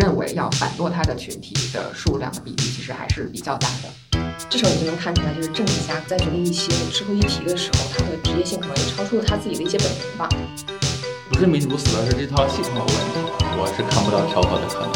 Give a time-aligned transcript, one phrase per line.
[0.00, 3.90] 认为要反堕胎的群体的数量的比例其实还是比较大的。
[4.48, 10.26] 这时候你就能看出来，就是政治家在决定一些社会议题的时候，他的职业性可能也超出了他自己的一些本能吧。
[11.28, 12.94] 不是民主死了，是这套系统有问题。
[13.58, 14.90] 我是看不到调和的可能。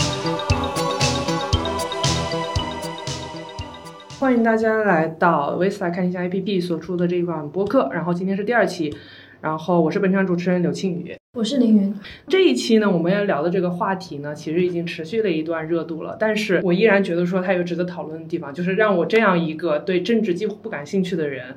[4.18, 8.96] 欢迎大家来到维斯莱看一下 APP 所出的这一款播客，然后今天是第二期。
[9.44, 11.94] 然后我是本场主持人柳庆宇，我是凌云。
[12.26, 16.16] 这一期呢，我们要聊的这个话题呢，其实已经持续了一段热度了。
[16.18, 21.56] 但是我依然觉得说它有值得讨论的地方，就是让我这样一个对政治几乎不感兴趣的人。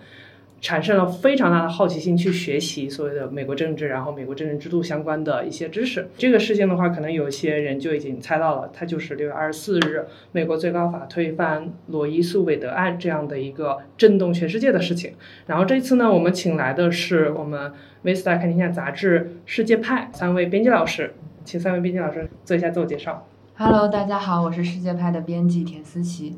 [0.59, 6.07] 产生了非常大的好奇心去学习所谓的美国政治，然后美国政治制度相关的一些知识。
[6.17, 15.13] 这个事情的话，可能有些人就已经猜到了，它就是六月二十四日美国最高法推翻罗伊诉韦德案这样的一个震动全世界的事情。
[15.45, 17.69] 然后这次呢，我们请来的是我们
[18.01, 21.13] 《维斯达看天下》杂志世界派三位编辑老师，
[21.45, 23.27] 请三位编辑老师做一下自我介绍。
[23.55, 26.35] Hello，大家好，我是世界派的编辑田思琪，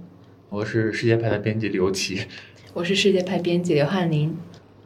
[0.50, 2.22] 我是世界派的编辑刘琦。
[2.76, 4.38] 我是世界派编辑刘翰林，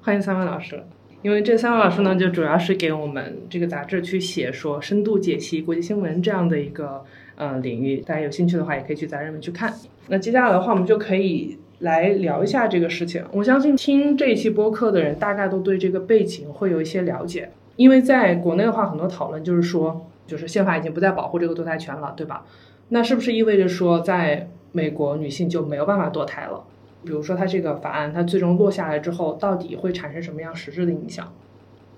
[0.01, 0.81] 欢迎三位老师。
[1.21, 7.03] 因为这三位老师呢，就主要是给我们这个杂志去写说深度解析国际新闻这样的一个
[7.35, 7.97] 呃领域。
[7.97, 9.73] 大家有兴趣的话，也可以去杂志们去看。
[10.07, 13.21] 那接下来的话，我们就可以来聊一下这个事情。
[13.33, 17.51] 我相信听这一期播客的人，大概都对这个背景会有一些了解。
[17.75, 22.45] 因为在国内的话，很多讨论就是说，就是宪法已经不再保护这个堕胎权了，对吧？
[22.89, 26.63] 那是不是意味着说，在美国女性就没有办法堕胎了？
[27.05, 31.33] 比如说，它这个法案，它最终落下来之后，到底会产生什么样实质的影响？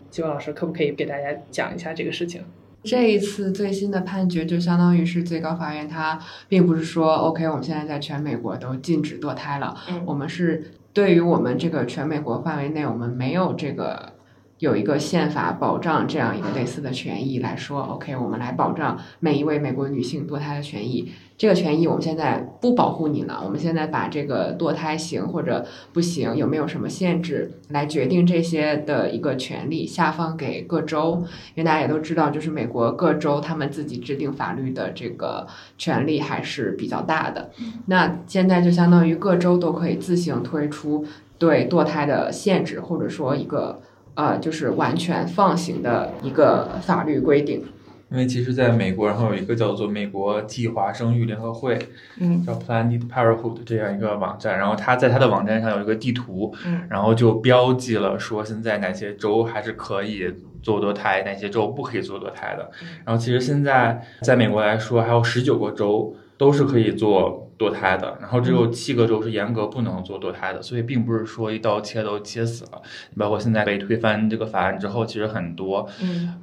[0.09, 2.42] 几位老师可不可以给大家讲一下这个事情？
[2.84, 9.76] 这一次最新的判决就相当于是最高法院，它并不是说 OK，我们现在在全美国都禁止堕胎了。
[9.89, 14.14] 嗯，我们是对于我们这个全美国范围内，我们没有这个。
[14.59, 21.11] 有一个宪法保障这样一个类似的权益来说，OK，我们来保障每一位美国女性堕胎的权益。
[21.38, 31.26] 这个权益我们现在不保护你了，我们现在把这个堕胎行或者不行，有没有什么限制来决定这些的一个权利下放给各州。
[31.54, 35.45] 因为大家也都知道，就是美国各州他们自己制定法律的这个
[35.77, 37.52] 权利还是比较大的。
[37.88, 41.05] 那现在就相当于各州都可以自行推出
[41.38, 43.82] 对堕胎的限制，或者说一个。
[44.15, 47.64] 呃，就是完全放行的一个法律规定。
[48.11, 51.77] 因为其实，在美国，然后有一个叫做美国计划生育联合会，
[52.20, 62.70] 嗯，叫 Planned Parenthood 这样一个网站，然后它在它的网站上有一个地图，嗯，然后就标记了说现在哪些州还是可以做堕胎，哪些州不可以做堕胎的。
[63.03, 66.15] 然后其实现在在美国来说，还有十九个州。
[66.37, 72.82] 都是可以做堕胎的，然后只有七个州是严格不能做堕胎的，所以并不是说一刀切都切死了。
[73.17, 75.88] 包括现在被推翻这个法案之后，其实很多，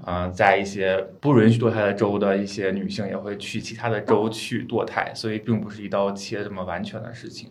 [0.06, 7.50] 嗯，在一些不允许堕胎的州的一些女性也会去其他的州去堕胎，所以并不是一刀切这么完全的事情。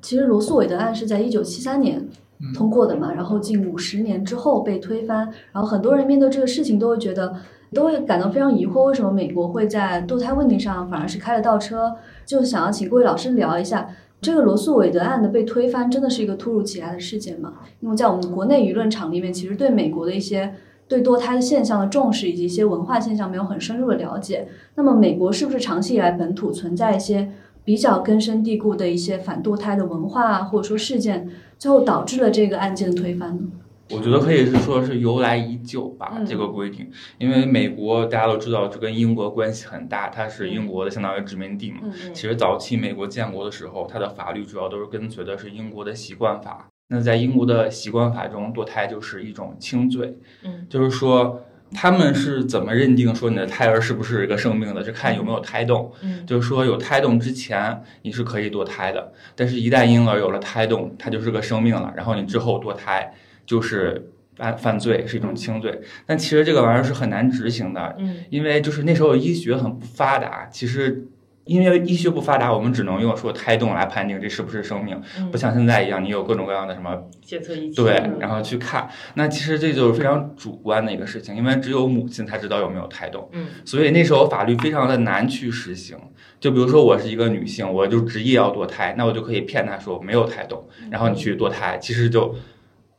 [0.00, 2.06] 其实罗素韦德案是在一九七三年
[2.54, 7.34] 通过的嘛，然后近五十年之后被推翻，然后很多人面对这个事情都会觉得。
[7.72, 11.92] 都会感到非常疑惑，为什么美国会在堕胎问题上反而是开了倒车？
[12.26, 13.88] 就想要请各位老师聊一下，
[14.20, 17.54] 这个罗素韦德案的被推翻，真的是一个突如其来的事件吗？
[17.80, 20.54] 因为在我们国内舆论场里面，其实对美国的一些
[20.88, 24.48] 对堕胎的现象的重视，以及一些文化现象没有很深入的了解。
[24.74, 27.30] 那么，美国是不是长期以来本土存在一些
[27.64, 33.42] 比较根深蒂固的一些反堕胎的文化啊或者说事件，最后导致了这个案件的推翻呢？
[33.90, 41.80] 我觉得可以是说是由来已久吧，这个规定，因为美国大家都知道，就跟英国关系很大，它是英国的相当于殖民地嘛。
[42.14, 46.66] 其实早期美国建国的时候，它的法律主要都是跟随的是英国的习惯法。
[46.88, 50.16] 那在英国的习惯法中，堕胎就是一种轻罪。
[50.44, 54.82] 嗯，就是说他们是怎么认定说你的胎儿是不是一个生命的？
[54.82, 55.92] 是看有没有胎动。
[56.02, 63.14] 嗯，就是说有胎动之前你是可以堕胎的，但是一旦婴儿有了胎动，它就是个生命了，然后你之后堕胎。
[63.46, 71.06] 就是犯犯罪是一种轻罪，但其实这个玩意儿是很难执行的，嗯，因为就是那时候医学很不发达，其实
[71.44, 85.96] 因为医学不发达，我们只能用说胎动来判定这是不是生命，不像现在一样，你有各种各样的什么检测仪器，对，然后去看，那其实这就是非常主观的一个事情，因为只有母亲才知道有没有胎动，嗯，所以那时候法律非常的难去实行，
[86.40, 92.34] 就比如说我是一个女性，我就执意要堕胎，那我就可以骗她说没有胎动，然后你去堕胎，其实就。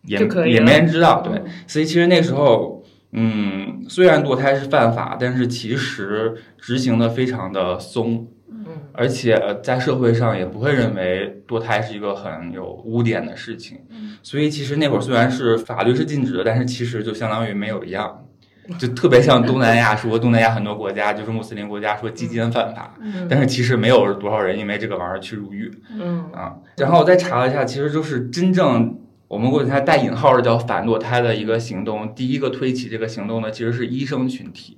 [0.06, 18.25] 也也没人知道，对，所以其实那时候，嗯，虽然堕胎是犯法，但是其实执行的非常的松，嗯，而且在社会上也不会认为堕胎是一个很有污点的事情，嗯，所以其实那会儿虽然是法律是禁止的，但是其实就相当于没有一样，
[18.78, 22.96] 就特别像东南亚说东南亚很多国家就是穆斯林国家说基奸犯法，
[23.30, 25.72] 但是其实没有多少人因为这个玩意儿去入狱。
[25.98, 26.25] 嗯。
[26.34, 29.00] 啊，然后我再查了一下，其实就是真正
[29.36, 34.78] 我们给它带引号的叫反堕胎的一个行动，第一个推起这个行动的其实是医生群体。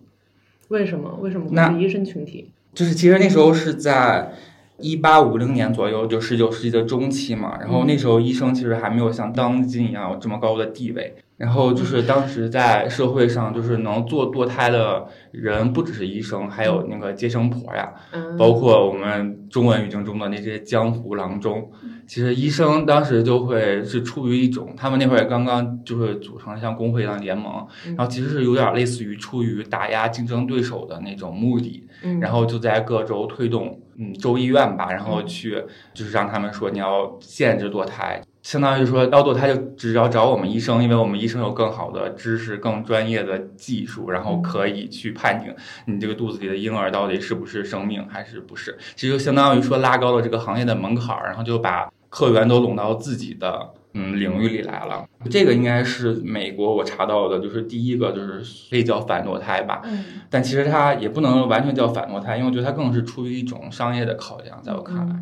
[0.69, 1.19] 为什么？
[1.21, 2.49] 为什么那是医生群体？
[2.73, 4.33] 就是其实那时候是在
[4.79, 7.59] 一八五零年左右，就十九世纪的中期嘛。
[7.59, 11.13] 然后那时候医生其实还没有像当今一样有这么高的地位。
[11.37, 17.93] 然后就是当时在社会上，就是能做堕胎的人不只是医生，还有那个接生婆呀，
[18.37, 21.71] 包括我们中文语境中的那些江湖郎中。
[22.07, 31.85] 其实医生当时就会是出于一种，他们那会儿刚刚就是组成像工会一样联盟，然后其实是有点类似于出于打压竞争对手的那种目的，
[32.21, 35.61] 然后就在各州推动，嗯，州医院吧，然后去
[35.93, 45.53] 就是让他们说你要限制堕胎，相当于说要堕胎就只要找我们医生，因为我们医生有更好的知识、更专业的技术，然后可以去判定
[45.85, 51.91] 你这个肚子里的婴儿到底是不是生命还是不是，其实就相当于说拉高了这个行业的门槛，然后就把。
[52.09, 59.81] 客源都拢到自己的嗯领域里来了，这个应该是美国我查到的，就是第一个就是可以叫反堕胎吧。
[59.83, 65.15] 嗯，但其实它也不能完全叫反堕胎，因为我觉得它更是出于一种商业的考量，在我看来。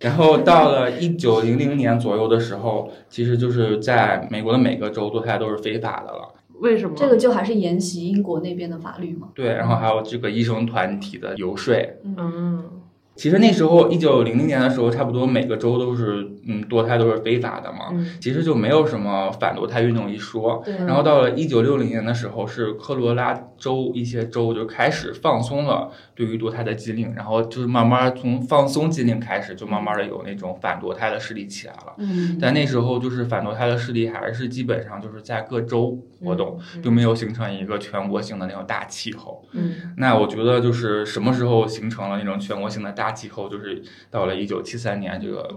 [0.00, 6.34] 然后到了一九零零年左右的时候，其实就是在美国的每个州堕胎都是非法的了。
[6.60, 6.94] 为什么？
[6.96, 9.28] 这个就还是沿袭英国那边的法律嘛。
[9.34, 11.74] 对，然后还有这个医生团体的游说。
[12.04, 12.75] 嗯。
[13.16, 17.86] 其实那时候，一九零零年的时候，差不多每个州都是，嗯，堕胎都是非法的嘛。
[18.20, 20.62] 其实就没有什么反堕胎运动一说。
[20.86, 31.94] 然后到了一九六零年的时候，是科罗拉州一些州就开始放松了对于堕胎的禁令，然后就是慢慢从放松禁令开始，就慢慢的有那种反堕胎的势力起来了。
[31.96, 32.36] 嗯。
[32.38, 39.42] 但那时候就是反堕胎的势力还是基本上就是在各州活动，就没有形成一个全国性的那种大气候。
[39.52, 39.94] 嗯。
[39.96, 43.05] 那我觉得就是什么时候形成了那种全国性的大。
[43.06, 43.80] 大气候就是
[44.10, 45.48] 到了一九七三年，这个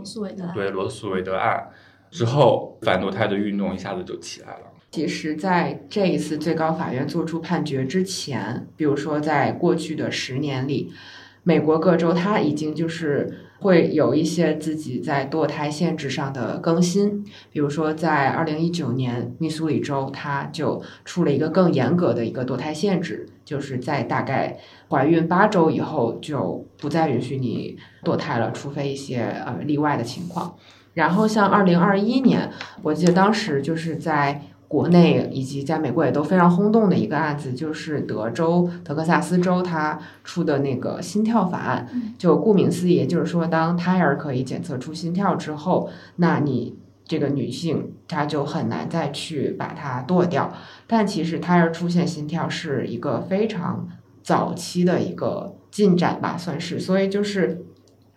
[0.54, 1.68] 对罗素韦德案
[2.12, 4.72] 之后，反堕胎的运动一下子就起来了。
[4.92, 10.94] 其实，在这一次最高法院作出判决之前，比如说在过去的十年里，
[11.42, 17.26] 美国各州它已经就是会有一些自己在堕胎限制上的更新。
[17.52, 24.60] 比如说，在二零一九年，密苏里州它就出了一个更严格的一个堕胎限制，就是在大概。
[24.92, 30.56] 怀孕八周以后就不再允许你堕胎了，除非一些呃例外的情况。
[30.96, 32.50] 然后像二零二一年，
[32.82, 41.88] 我记得当时就是在国内以及在美国也都非常轰动的一个案子，就是德州德克萨斯州它出的那个心跳法案。
[42.18, 46.76] 就顾名思义，就是说当胎儿可以检测出心跳之后，那你
[47.06, 50.52] 这个女性它就很难再去把它剁掉。
[50.86, 53.88] 但其实胎儿出现心跳是一个非常。
[54.22, 57.66] 早期的一个进展吧，算是，所以就是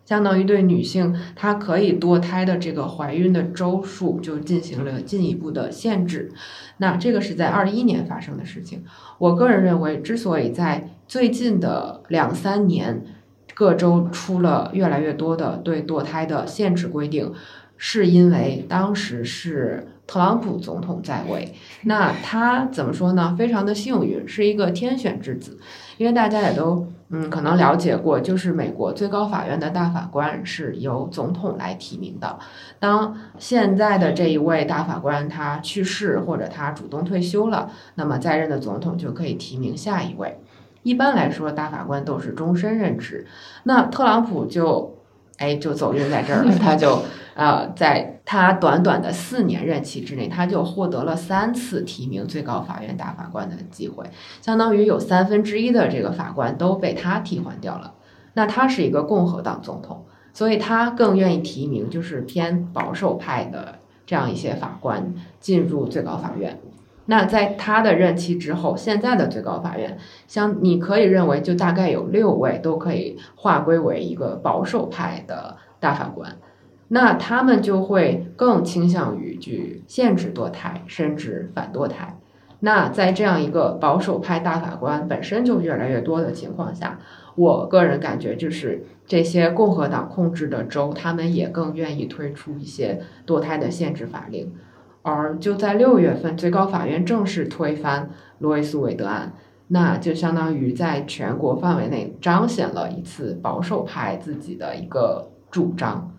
[0.04, 6.30] 相当于对女性她可以堕胎的这个怀孕的周数就进行了进一步的限制。
[6.76, 8.84] 那这个是在二一年发生的事情。
[9.16, 13.02] 我个人认为，之所以在最近的两三年
[13.54, 17.32] 各州出了越来越多的对堕胎的限制规定，
[17.84, 19.88] 是因为当时是。
[20.04, 23.34] 特朗普总统在位，那他怎么说呢？
[23.38, 25.58] 非常的幸运，是一个天选之子，
[25.96, 32.38] 因为大家也都嗯可能了解过，就是美国最高法院的大法官是由总统来提名的。
[32.78, 40.40] 当现在的这一位大法官他去世或者他主动退休了，那么在任的总统就可以提名下一位。
[40.82, 43.24] 一般来说，大法官都是终身任职。
[43.62, 44.98] 那特朗普就
[45.38, 47.02] 哎就走运在这儿了， 他就。
[47.34, 54.04] 呃，在他短短的四年任期之内，他就获得了三次提名最高法院大法官的机会，
[54.42, 57.94] 相当于有三分之一的这个法官都被他替换掉了。
[58.34, 66.60] 那他是一个共和党总统，所以他更愿意提名就是偏保守派的这样一些法官进入最高法院。
[67.06, 76.36] 那在他的任期之后，现在的最高法院，像你可以认为就大概有六位都可以划归为一个保守派的大法官。
[76.88, 82.18] 那他们就会更倾向于去限制堕胎，甚至反堕胎。
[82.60, 87.00] 那在这样一个保守派大法官本身就越来越多的情况下，
[87.34, 94.52] 我个人感觉就是这些共和党控制的州，他们也更愿意推出一些堕胎的限制法令。
[95.02, 99.32] 而就在六月份，最高法院正式推翻罗伊斯韦德案，
[99.68, 106.12] 那就相当于在全国范围内彰显了一次保守派自己的一个主张。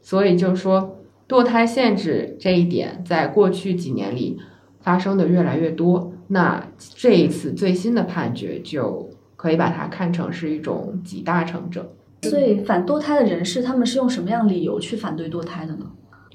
[0.00, 0.96] 所以就是说，
[1.28, 4.38] 堕胎限制这一点，在过去几年里
[4.80, 6.12] 发生的越来越多。
[6.28, 11.90] 那这一次最新的判决就可以把它看成是一种集大成者。
[12.22, 15.86] 所以反堕胎的人士，他们是用什么样理由去反对堕胎的呢？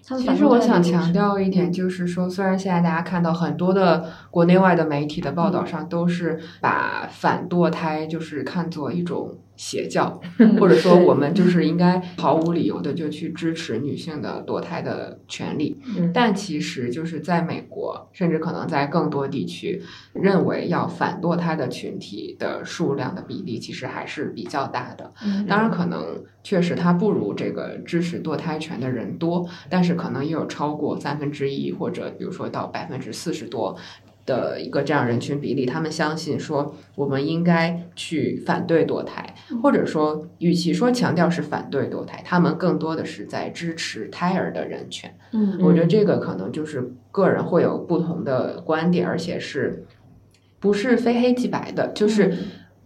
[0.03, 9.37] 其实我想强调一点，就是说，虽然现在大家看到很多的国内外的媒体的报道上都是把反堕胎就是看作一种。
[9.55, 10.19] 邪教，
[10.59, 15.77] 或者说我们 就是应该毫无理由的就去支持女性的堕胎的权利，
[16.13, 19.81] 但其实就是在美国，甚至可能在更多地区，
[20.13, 25.13] 认为要反堕胎的群体的数量的比例其实还是比较大的。
[25.47, 33.77] 当然，可能确实它不如这个支持堕胎权的人多，但是可能也有超过三分之一，或者比如说到百分之四十多。
[34.25, 45.15] 的一个这样人群比例，他们相信说我们应该去反对堕胎，或者说，与其说强调是反对堕胎，他们更多的是在支持胎儿的人权。
[45.31, 49.85] 嗯，我觉得这个可能就是个人会有不同的观点，而且是
[50.59, 52.33] 不是非黑即白的，就是。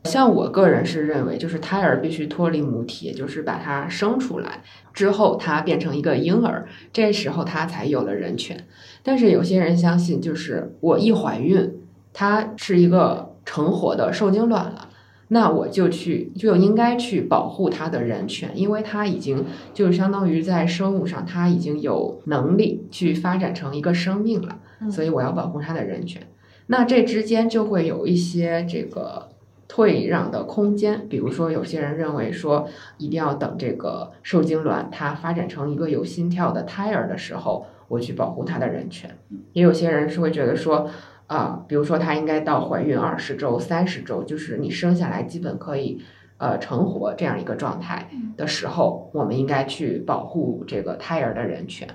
[0.08, 8.66] 像我个人是认为，就是胎儿必须脱离母体，也就是把它生出来之后，它变成一个婴儿，这时候它才有了人权。
[9.04, 11.74] 但是有些人相信，就是我一怀孕，
[12.14, 14.90] 它是一个成活的受精卵了，
[15.28, 24.60] 那我就去就应该去保护它的人权，因为它已经就是相当于在生物上，它已经有能力去发展成一个生命了，
[24.90, 26.22] 所以我要保护他的人权。
[26.68, 29.30] 那这之间就会有一些这个。
[29.68, 39.18] 退让的空间，比如说，有些人认为说，一定要等这个受精卵它发展成一个有心跳的胎儿的时候，我去保护它的人权。
[39.54, 40.90] 也有些人是会觉得说，
[41.28, 46.02] 啊，比如说，它应该到怀孕二十周、三十周，就是你生下来基本可以
[46.38, 51.88] 呃成活这样一个状态的时候，我们应该去保护这个胎儿的人权。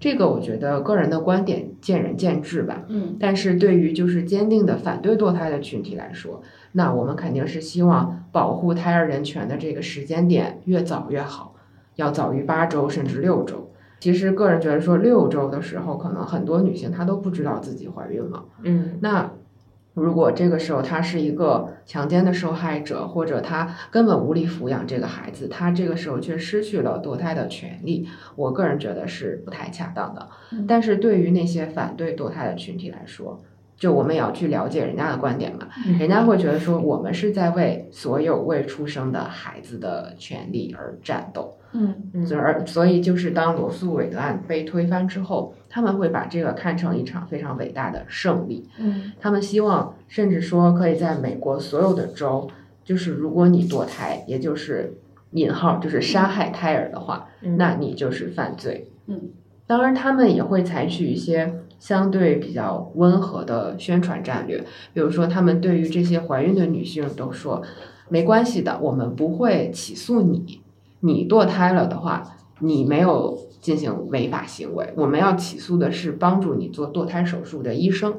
[0.00, 2.84] 这个我觉得个人的观点见仁见智吧。
[2.88, 11.54] 嗯，但是对于就是坚定的反对堕胎的群体来说，那我们肯定是希望保护胎儿人权的这个时间点越早越好，
[11.96, 13.70] 要早于八周甚至六周。
[14.00, 18.44] 其实个人觉得说六周的时候，可能很多女性她都不知道自己怀孕了。
[18.62, 19.32] 嗯，那
[19.94, 30.28] 如果这个时候他是一个强奸的受害者，或者他根本无力抚养这个孩子，他这个时候却失去了堕胎的权利，我个人觉得是不太恰当的。
[30.66, 33.40] 但是对于那些反对堕胎的群体来说，
[33.76, 52.48] 就我们也要去了解人家的观点嘛，人家会觉得说我们是在为所有未出生的孩子的权利而战斗，嗯，所而所以就是当罗素韦德案被推翻之后，他们会把这个看成一场非常伟大的胜利，嗯，他们希望甚至说可以在美国所有的州，
[52.84, 54.94] 就是如果你堕胎，也就是
[55.32, 57.26] 引号就是杀害胎儿的话，
[57.58, 59.30] 那你就是犯罪，嗯，
[59.66, 61.52] 当然他们也会采取一些。
[61.80, 64.64] 相对比较温和的宣传战略，
[64.94, 67.60] 比如说，他们对于这些怀孕的女性都说，
[68.08, 70.62] 没关系的，我们不会起诉你。
[71.00, 72.22] 你堕胎了的话，
[72.60, 78.14] 你没有进行违法行为，我们要起诉的是帮助你做堕胎手术的医生。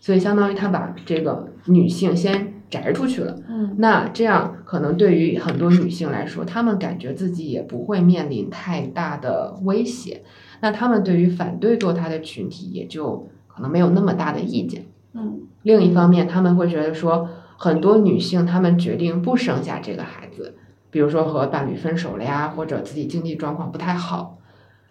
[0.00, 3.38] 所以，相当于他把这个女性先摘出去了。
[3.48, 10.24] 嗯，那这样可能对于很多女性来说，她们感觉自己也不会面临太大的威胁。
[10.60, 14.86] 那她们对于反对堕胎的群体也就可能没有那么大的意见。
[15.12, 20.56] 嗯，另一方面，他们会觉得说，很多女性她们决定不生下这个孩子，
[20.90, 24.38] 比如说和伴侣分手了呀，或者自己经济状况不太好。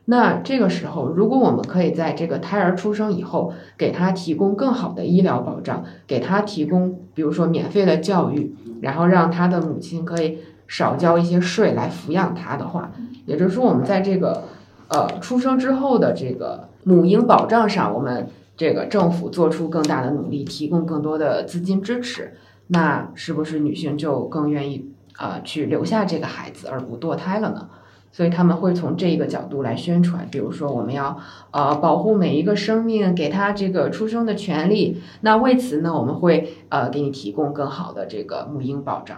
[0.05, 12.91] 那这个时候，如果我们可以在这个胎儿出生以后，给他提供更好的医疗保障，给他提供比如说免费的教育，然后让他的母亲可以少交一些税来抚养他的话，
[13.25, 14.43] 也就是说，我们在这个。
[14.88, 22.35] 呃，出生之后的这个母婴保障上，我们这个政府做出更大的努力，提供更多的资金支持，
[22.67, 27.67] 那是不是女性就更愿意呃去留下这个孩子而不堕胎了呢？
[28.15, 31.19] 所以他们会从这一个角度来宣传，比如说我们要
[31.51, 35.01] 呃保护每一个生命，给他这个出生的权利。
[35.19, 39.17] 那为此呢，我们会呃给你提供更好的这个母婴保障。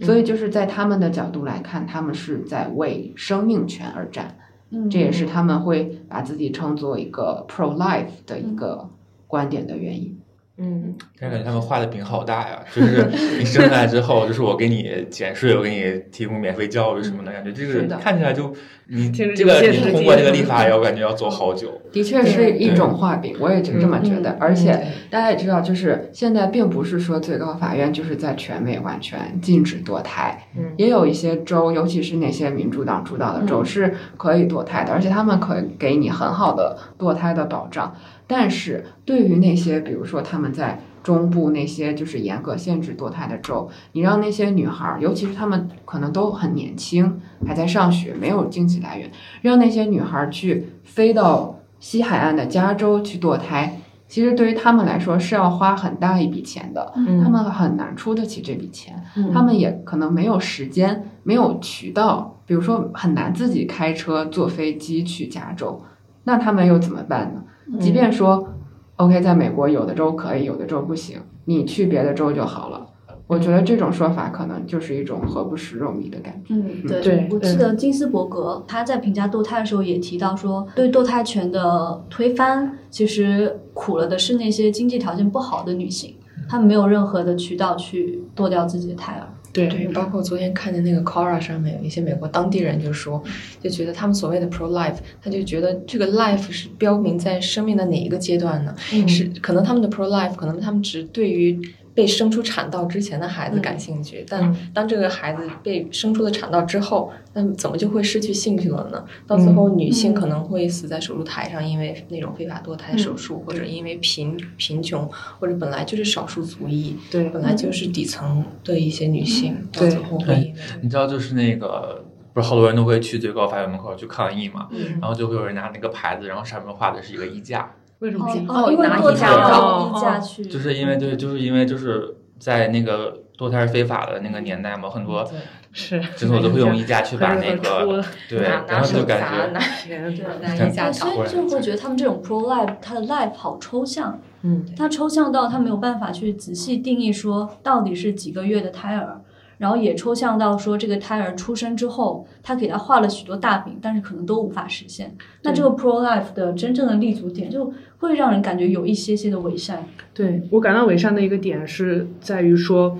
[0.00, 4.36] 所以就是在他们的角度来看，他们是在为生命权而战。
[4.70, 8.90] 嗯这也是他们会把自己称作一个 pro life 的一个
[9.28, 10.18] 观点的原因。
[10.56, 13.04] 嗯，但是感觉他们画的饼好大呀，就是
[13.38, 18.54] 你生下来之后，就是我给你减税，我给你提供免费教育什么的，感觉这个看起来就
[18.86, 21.80] 你这个你通过这个立法，要感觉要走好久。
[21.90, 24.36] 的确是一种画饼，我也就这么觉得。
[24.38, 24.80] 而且
[25.10, 30.46] 大家也知道，就是现在并不是说最高法院就是在全美完全禁止堕胎，
[30.76, 37.92] 也有一些州，尤其是那些民主党主导的州是可以堕胎的，而且他们可以给你很好的堕胎的保障。
[38.26, 49.10] 但是对于那些比如说他们在中部那些就是严格限制堕胎的州，你让那些女孩，尤其是她们可能都很年轻，还在上学，没有经济来源，
[49.42, 53.78] 让那些女孩去飞到西海岸的加州去堕胎，
[54.08, 59.04] 其实对于他们来说是要花很大一笔钱的，他们很难出得起这笔钱，
[59.34, 65.82] 他们也可能没有时间，没有渠道，比如说很难自己开车坐飞机去加州，
[66.24, 67.42] 那他们又怎么办呢？
[67.80, 68.48] 即便说。
[68.96, 72.86] OK，在美国有的州可以，有的州不行，你去别的州就好了。
[73.26, 76.54] 我觉得这种说法可能就是一种何不食肉糜的感觉。
[76.54, 86.14] 嗯，对，我记得金斯伯格他在评价堕胎的时候也提到说，对堕胎权的推翻，其实苦了的是那些经济条件不好的女性，
[86.48, 89.26] 她们没有任何的渠道去堕掉自己的胎儿。
[89.54, 93.22] 对对，包括昨天看见那个 Quora 上面有一些美国当地人就说，
[93.62, 98.74] 就觉得他们所谓的 pro life，他就觉得这个 life 是标明在生命的哪一个阶段呢？
[99.08, 101.58] 是可能他们的 pro life，可能他们只对于。
[101.94, 109.04] 被生出产道之前的孩子感兴趣，但当这个孩子被生出了产道之后，那怎么就会失去兴趣了呢？
[109.26, 115.08] 到最后，女性可能会死在手术台上，因为那种非法堕胎手术，或者因为贫贫穷，
[115.38, 124.68] 或者本来就是少数族裔，对，本来就是底层的一些女性，到最后会因为你知道，就是那个不是好多人都会去最高法院门口去抗议嘛，
[125.00, 127.70] 然后就会有人拿那个牌子，然后上面画的是一个衣架。
[128.04, 128.26] 为什么？
[128.48, 135.26] 哦，拿衣架衣架去，就是因为对，就是因为就是在那个堕胎非法的那个年代嘛，很多
[135.72, 149.20] 是诊所都会用 衣架去把那个对，然后就感觉拿衣架所以就会觉得他们这种 pro life，它的 life 好抽象，嗯，它抽象到他没有办法去仔细定义说到底是几个月的胎儿。
[149.58, 155.16] 然后也抽象到说，这个胎儿出生之后，他给他画了许多大饼，但是可能都无法实现。
[155.42, 159.84] 那这个 pro life 的真正的立足点，就会让人感觉有一些些的伪善。
[160.12, 162.98] 对我感到伪善的一个点是在于说，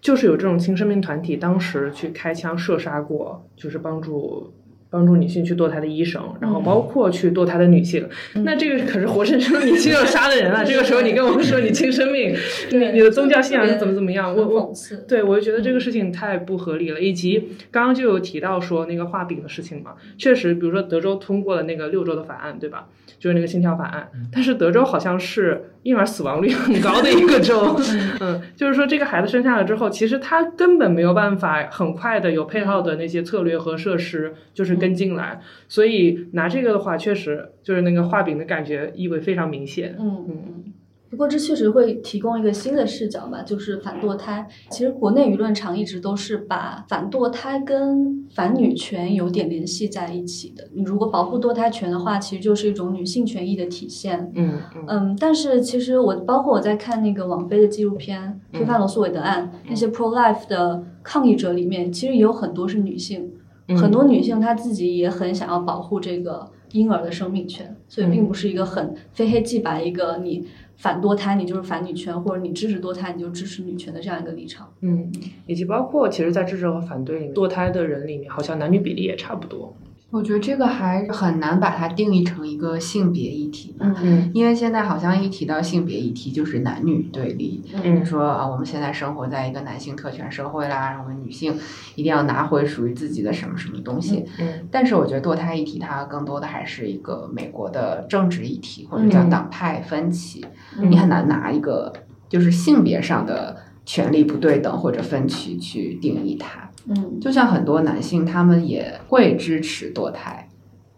[0.00, 4.52] 就是有这种亲生命团体当时去开枪射杀过，就是帮助。
[4.94, 8.08] 帮助女性去堕胎的医生，然后包括去堕胎的女性，
[8.44, 10.62] 那这个可是活生生的女性要杀的人啊。
[10.64, 12.32] 这个时候你跟我们说你亲生命，
[12.70, 14.32] 你你的宗教信仰是怎么怎么样？
[14.32, 14.72] 我我
[15.08, 17.00] 对我就觉得这个事情太不合理了。
[17.00, 22.86] 以及刚刚就有提到说那个画饼的事情嘛，确实，比如说德州通过了那个六周的法案，对吧？
[23.18, 27.74] 就是那个心跳法案，但是德州好像是婴儿死亡率很高的一个州，
[28.20, 40.72] 嗯，就是说这个孩子生下来之后，其实他根本没有办法很快的有配套的那些策略和设施，就是跟进来，所以拿这个的话，确实就是那个画饼的感觉意味非常明显，嗯嗯嗯。
[41.08, 44.44] 不过这确实会提供一个新的视角吧，就是反堕胎。
[44.68, 50.68] 其实国内舆论场一直都是把反堕胎跟反女权有点联系在一起的。
[50.74, 54.32] 你如果保护堕胎权的话，其实就是一种女性权益的体现。
[54.34, 55.16] 嗯嗯。
[55.20, 63.30] 但是其实我包括我在看那个网飞的纪录片《推翻罗素韦德案》，那些 pro life 的抗议者里面，其实也有很多是女性，
[63.68, 70.46] 很多女性她自己也很想要保护这个婴儿的生命权，所以并不是一个很非黑即白一个你。
[70.76, 74.68] 反堕胎，你就是反女权，或者你支持堕胎，你就支持女权的这样一个立场。
[74.80, 75.08] 嗯，
[75.46, 79.72] 以及包括其实，在支持和反对堕胎的人里面，好像男女比例也差不多。
[80.14, 91.58] 我觉得这个还很难把它定义成一个性别议题，嗯嗯，因为现在好像一提到性别议题就是男女对立，嗯，说啊我们现在生活在一个男性特权社会啦，我们女性
[91.96, 100.46] 一定要拿回属于自己的什么什么东西，嗯，但是我觉得堕胎议题它更多的还是一个美国的政治议题或者叫党派分歧，
[100.80, 101.92] 你很难拿一个
[102.28, 106.70] 就是性别上的权利不对等或者分歧去定义它。
[106.86, 110.48] 嗯，就像很多男性，他们也会支持堕胎，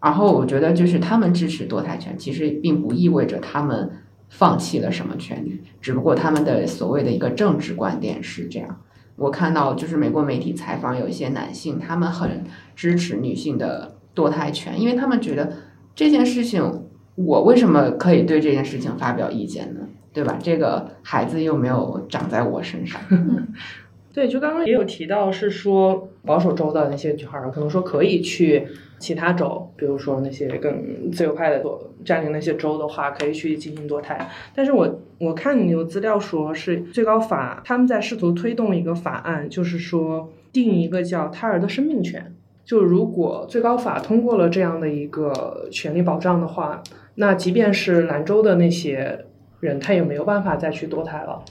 [0.01, 3.89] 然后我觉得就是他们支持堕胎权，其实并不意味着他们
[4.29, 8.81] 放弃了什么权利，只不过他们的所谓的一个政治观点是这样。
[9.15, 12.43] 我看到就是美国媒体采访有一些男性，他们很
[12.75, 15.53] 支持女性的堕胎权，因为他们觉得
[15.95, 16.83] 这件事情，
[17.15, 19.79] 我为什么可以对这件事情发表意见呢？
[20.13, 20.37] 对吧？
[20.41, 22.99] 这个孩子又没有长在我身上。
[24.17, 34.27] 对，就刚刚也有提到，是说保守州的那些女孩，可能说可以去其他州，比如说那些更自由派的多占领那些州的话，可以去进行堕胎。
[34.55, 42.33] 但是我我看你有资料说是最高法他们在试图推动一个法案，就是说定一个叫胎儿的生命权。
[42.65, 46.81] 就如果最高法通过了这样的一个权利保障的话，
[47.13, 49.25] 那即便是兰州的那些
[49.59, 51.45] 人，他也没有办法再去堕胎了。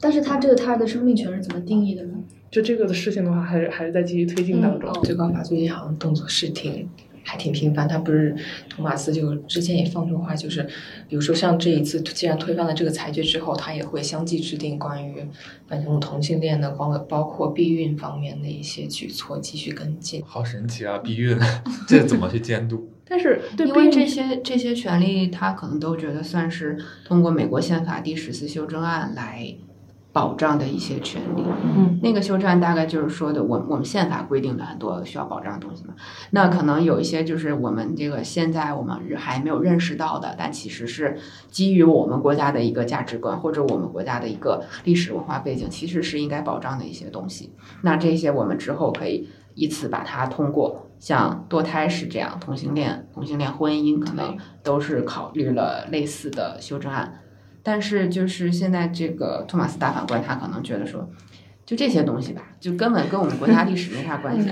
[0.00, 2.14] 但是他这个胎儿的生命权是怎么定义的呢？
[2.50, 4.92] 就这个的事情的话，还是还是在继续推进当中。
[5.02, 6.88] 最高法最近好像动作是挺
[7.22, 7.88] 还挺频繁。
[7.88, 8.34] 他不是
[8.68, 10.62] 托马斯就之前也放出话，就是
[11.08, 15.26] 比如说像这一次既然推翻了这个裁决之后，他也会相继制定关于
[15.66, 20.22] 反正同性恋的，包包括避孕方面的一些举措继续跟进。
[20.24, 20.98] 好神奇啊！
[20.98, 21.36] 避孕
[21.88, 22.88] 这怎么去监督？
[23.08, 29.56] 但是因为这些这些权利，他可能都觉得算是通过美国宪法第十次修正案来。
[30.16, 35.92] 保障的一些权利，嗯，那个修正案大概就是说的，我我们宪法规定的很多需要保障的东西嘛，
[36.30, 41.18] 那可能有一些就是我们这个现在我们还没有认识到的，但其实是
[41.50, 47.52] 基于我们国家的一个价值观或者我们国家的一个历史文化背景，其实是应该保障的一些东西。
[47.82, 57.20] 那这些我们之后可以依次把它通过，像堕胎是这样，同性恋、同性恋婚姻可能都是考虑了类似的修正案。
[57.66, 61.10] 但是就是现在这个托马斯大法官，他可能觉得说，
[61.64, 64.48] 就这些东西吧，就根本跟我们国家历史没啥关系。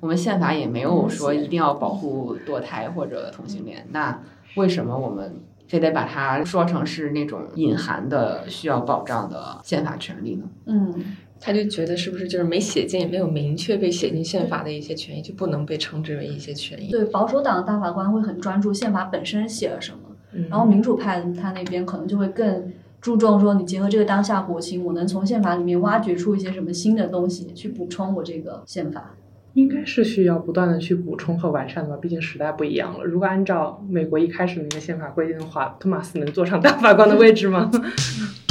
[0.00, 4.20] 我们宪法也没有说一定要保护堕胎或者同性恋，那
[4.56, 10.44] 为什么我们非得把它说成是那种隐含的需要保障的宪法权利呢？
[10.66, 16.90] 嗯，他就觉得是不是就是没写进、没有明确被写进宪法的一些权益，就不能被称之为一些权益？
[16.90, 20.09] 对，保守党的大法官会很专注宪法本身写了什么。
[20.48, 29.14] 然后民主派他那边可能就会更注重说，你结合这个当下国情，我能从宪法里面挖掘出一些什么新的东西去补充我这个宪法。
[29.54, 33.04] 应该是需要不断的去补充和完善的吧，毕竟时代不一样了。
[33.04, 37.68] 如果按照美国一开始那个宪法规定的话，托马斯能坐上大法官的位置吗？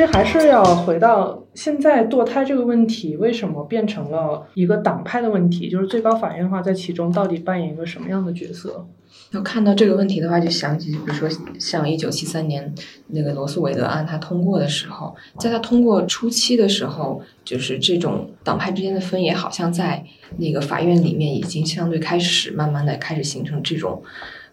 [0.00, 5.68] 以还是要回到现在堕胎这个问题，为什么变成了一个党派的问题？
[5.68, 8.86] 就是最高法院的话，在其中到底扮演一个什么样的角色？
[9.32, 12.72] 要看到这个问题的话，就想起，比如说像一九七三年
[13.08, 20.04] 那个罗素韦德案，它通过的时候，在它通过初期的时候，就是这种党派之间的分野，好像在
[20.38, 24.02] 那个法院里面已经相对开始慢慢的开始形成这种。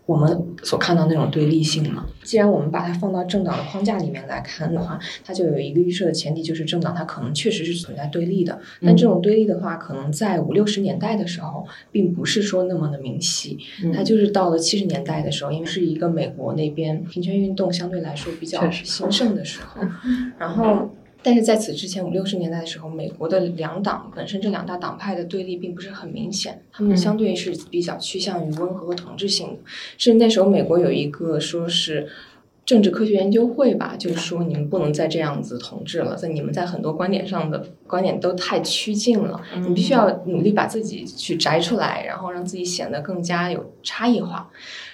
[0.08, 8.58] 我们所看到那种对立性嘛，既然我们把它放到政党的框架里面来看的话，它就有一个预设的前提，就是政党它可能确实是存在对立的。
[8.82, 13.60] 但这种对立的话，可能在五六十年代的时候，并不是说那么的明晰。
[13.94, 19.82] 它就是到了七十年代的时候，因为是一个美国那边平权运动相对来说比较兴盛的时候，
[20.40, 20.90] 然后。
[21.28, 29.56] 但是在此之前，五六十年代的时候，美国的两党本身这两大党派的对立并不是很明显，他们相对是比较趋向于温和和统治性的。
[29.98, 32.08] 是那时候美国有一个说是
[32.66, 44.50] 政治科学研究会吧，就是说你们不能再这样子统治了，在你们在很多观点上的观点都太趋近了，你必须要努力把自己去摘出来，然后让自己显得更加有差异化。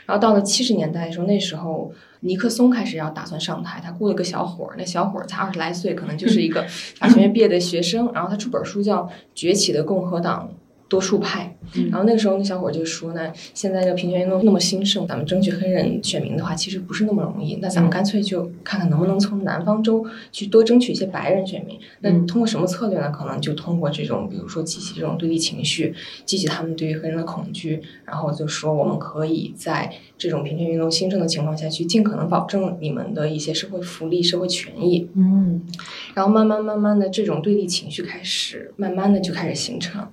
[0.08, 1.94] 然后到了七十年代的时候，那时候。
[2.24, 6.66] 尼克松开始要打算上台，他雇了个小伙儿，那小伙儿才二十来岁，可能就是一个
[6.98, 8.12] 法学院毕业的学生。
[8.14, 9.04] 然后他出本书叫
[9.36, 10.50] 《崛起的共和党》。
[10.88, 11.58] 多数派，
[11.90, 17.56] 然后那个时候那小伙就说呢，现在这个平权运动那么兴盛，咱们争取黑人选民的话，其实不是那么容易。
[17.62, 21.80] 那咱们干脆就看看能不能从南方州去多争取一些白人选民。
[22.02, 23.10] 那通过什么策略呢？
[23.10, 35.10] 可能就通过这种，比如说激起这种对立情绪，激起他们对于黑人的恐惧，然后就说我们可以在这种平权运动兴盛的情况下去尽可能保证你们的一些社会福利、社会权益。
[35.16, 35.62] 嗯，
[36.14, 40.08] 然后慢慢慢慢的这种对立情绪开始慢慢的就开始形成。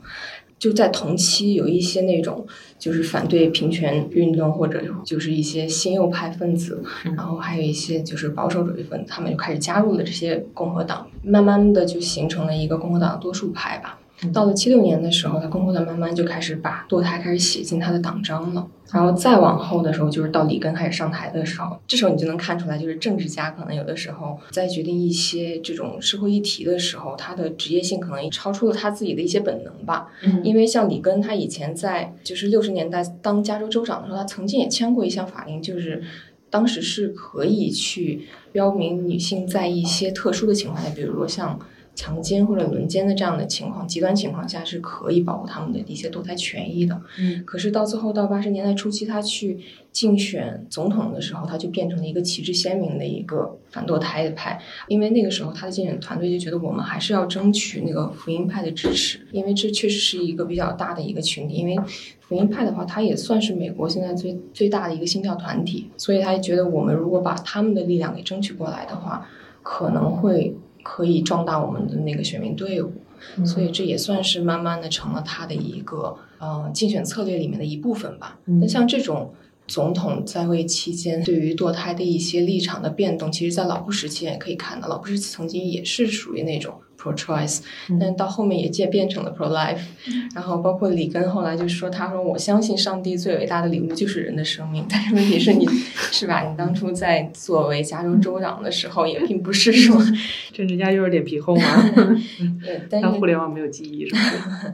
[0.61, 2.47] 就在同期，有一些那种
[2.79, 13.99] 就是反对平权运动，或者就是一些新右派分子，然后还有一些就是保守主义分子，他们就开始加入了这些共和党，慢慢的就形成了一个共和党的多数派吧。
[14.33, 18.67] 到了七六年的时候，他共和党慢慢就开始把堕胎开始写进他的党章了。
[18.93, 30.09] 然后再往后的时候，就是到里根开始上台的时候，这时候你就能看出来，就是政治家可能有的时候在决定一些这种社会议题的时候，他的职业性可能也超出了他自己的一些本能吧。
[30.25, 36.03] 嗯，因为像里根，他以前在就是六十年代当加州州长的时候，他曾经也签过一项法令，就是
[36.51, 41.59] 当时是可以去标明女性在一些特殊的情况下，比如说像。
[41.95, 46.99] 强奸或者轮奸的这样的情况，极端情况下是可以保护他们的一些堕胎权益的。
[47.19, 49.59] 嗯，可是到最后到八十年代初期，他去
[49.93, 54.59] 竞选总统的时候，他就变成了一个旗帜鲜明的一个反堕胎的派。
[54.89, 61.57] 因为那个时候他的竞选团队就觉得，我们还是要争取那个福音派的支持，因为这确实是一个比较大的一个群体。
[61.57, 61.77] 因为
[62.21, 69.29] 福音派的话，他也算是美国现在最最大的一个信教团体，所以他觉得我们如果把他们的力量给争取过来的话，
[69.63, 70.57] 可能会。
[70.83, 72.93] 可以壮大我们的那个选民队伍，
[73.45, 78.39] 所以这也算是慢慢的成了他的一个呃竞选策略里面的一部分吧。
[78.45, 79.33] 那像这种
[79.67, 87.61] 总统在位期间对于堕胎的一些立场的变动，其实在老布什期间也可以看到，老布什曾经也是属于那种 pro choice，
[87.99, 89.81] 但到后面也渐变成了 pro life。
[90.35, 95.67] 然后包括里根后来就说，他说我相信上帝最伟大的礼物就是人的生命，但是问题是你
[96.13, 96.43] 是吧？
[96.43, 99.97] 你当初在作为加州州长的时候，也并不是说
[100.53, 101.63] 政治家就是脸皮厚嘛，
[102.63, 104.73] 对，但互联网没有记忆是吧？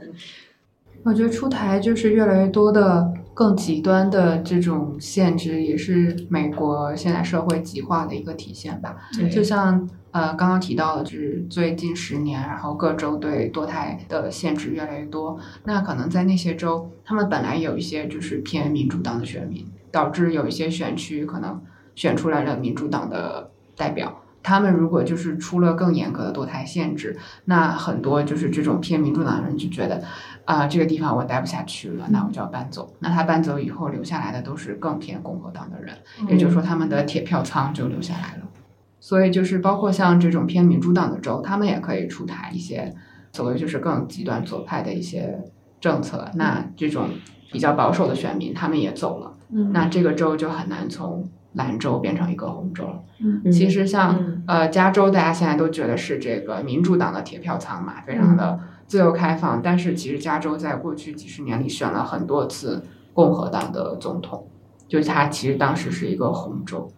[1.03, 8.97] 我觉得出台就是越来越多的更极端的这种限制，也是美国现在社会极化的一个体现吧。
[9.31, 15.37] 就像呃刚刚提到的，就是最近十年，然后各州对堕胎的限制越来越多。
[15.65, 21.61] 那可能在那些州，他们本来有一些就是偏民主党的选民，导致有一些选区可能
[21.93, 24.19] 选出来了民主党的代表。
[24.47, 30.01] 他们如果就是出了更严格的堕胎限制，那很多就是这种偏民主党的人就觉得。
[30.45, 32.93] 啊，这个地方我待不下去了，那我就要搬走。
[32.99, 35.93] 那他搬走以后，留下来的都是更偏共和党的人，
[36.29, 38.47] 也就是说，他们的铁票仓就留下来了。
[39.01, 42.95] 所以，就是包括像这种偏民主党的州，他们也可以出台一些
[43.33, 45.37] 所谓就是更极端左派的一些
[45.81, 46.31] 政策。
[46.35, 47.09] 那这种
[47.51, 49.33] 比较保守的选民，他们也走了。
[49.73, 52.85] 那这个州就很难从蓝州变成一个红州。
[53.19, 58.59] 嗯，其实像呃加州，大家现在都觉得是这个民主党的铁票仓嘛，非常的。
[58.87, 62.81] 自由开放，但是其实加州在过去几十年里选了很多次
[63.13, 64.47] 共和党的总统，
[64.87, 66.89] 就它其实当时是一个红州。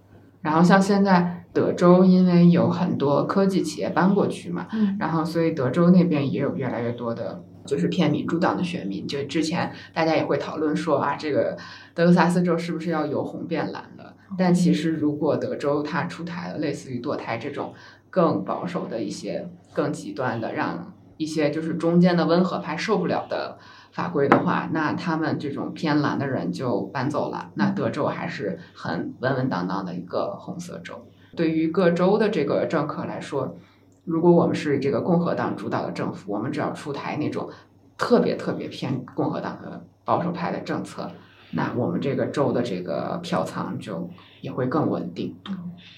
[0.43, 4.67] 然后像现在德州，因为有很多科技企业搬过去嘛，
[4.99, 9.07] 然后所以德州那边也有越来越多的，就是偏民主党的选民。
[9.07, 11.57] 就之前大家也会讨论说啊，这个
[11.95, 14.08] 德克萨斯州是不是要由红变蓝了？
[14.37, 17.73] 但其实如果德州它出台了类似于堕胎这种
[18.09, 20.93] 更保守的一些、更极端的让。
[21.17, 23.57] 一些就是中间的温和派受不了的
[23.91, 27.51] 法规的话，那他们这种偏蓝的人就搬走了。
[27.55, 31.05] 那德州还是很稳稳当当的一个红色州。
[31.35, 33.57] 对于各州的这个政客来说，
[34.05, 37.49] 如果我们是这个共和党主导的政府，我们只要出台那种
[37.97, 41.11] 特别特别偏共和党的保守派的政策，
[41.51, 44.09] 那我们这个州的这个票仓就
[44.41, 45.35] 也会更稳定。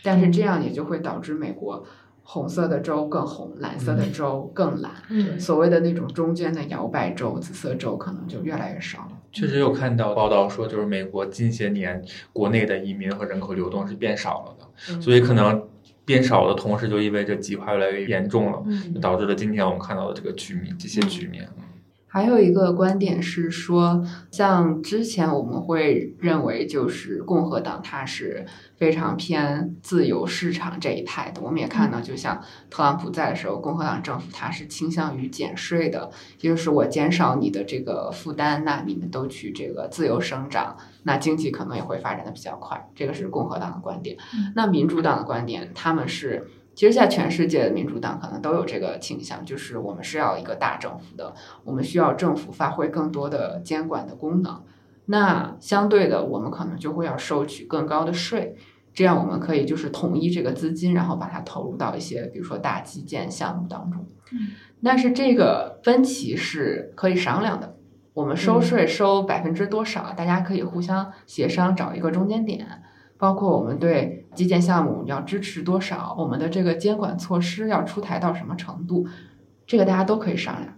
[0.03, 1.85] 但是这样也就会导致美国。
[2.23, 4.91] 红色的州更红，蓝色的州更蓝。
[5.09, 9.17] 嗯，所谓的那种中间的摇摆州、紫色州可能就越来越少了。
[9.33, 15.67] 确实有看到报道说，就是美国近些年国内的移民和人口流动是变少了的，所以可能
[16.05, 18.63] 变少的同时就意味着极化越来越严重了，
[19.01, 21.49] 导致了今天我们看到的这个局面，这些局面。
[22.13, 28.45] 还有一个观点是说，像之前我们会认为，就是共和党它是
[28.75, 31.41] 非常偏自由市场这一派的。
[31.41, 42.89] 我们也看到，就像特朗普在的时候，共和党政府它是倾向于减税的，就是我减少你的这个负担，那你们都去这个自由生长，那经济可能也会发展的比较快。
[42.93, 44.17] 这个是共和党的观点。
[44.53, 46.45] 那民主党的观点，他们是。
[46.73, 54.63] 其实，在全世界的民主党可能都有这个倾向，就是我们是要一个大政府的，我们需要政府发挥更多的监管的功能。
[55.05, 58.55] 那相对的，我们可能就会要收取更高的税，
[58.93, 64.05] 这样我们可以就是统一这个资金，然后把它投入到一些比如说大基建项目当中。
[64.31, 64.51] 嗯
[64.83, 67.75] 但是这个分歧是可以商量的，
[68.13, 72.81] 我们收税收百分之多少，大家可以互相协商，找一个中间点。
[73.21, 79.07] 包括我们对基建项目要支持多少，我们的这个监管措施要出台到什么程度，
[79.67, 80.73] 这个大家都可以商量。